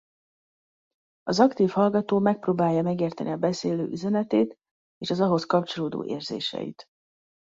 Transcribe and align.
Az 1.23 1.39
aktív 1.39 1.69
hallgató 1.69 2.19
megpróbálja 2.19 2.81
megérteni 2.81 3.31
a 3.31 3.37
beszélő 3.37 3.87
üzenetét 3.87 4.57
és 4.97 5.09
az 5.09 5.19
ahhoz 5.21 5.45
kapcsolódó 5.45 6.03
érzéseit. 6.03 6.85